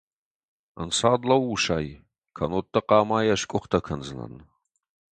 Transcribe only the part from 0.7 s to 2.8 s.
Ӕнцад лӕуу, усай, кӕннод дӕ